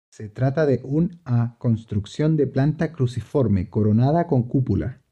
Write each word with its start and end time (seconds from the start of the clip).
Se 0.09 0.29
trata 0.29 0.65
de 0.65 0.81
un 0.83 1.21
a 1.25 1.57
construcción 1.59 2.35
de 2.35 2.47
planta 2.47 2.91
cruciforme, 2.91 3.69
coronada 3.69 4.25
con 4.25 4.43
cúpula. 4.47 4.97